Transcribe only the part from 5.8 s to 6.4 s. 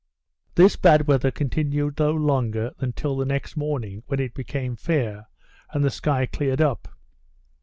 the sky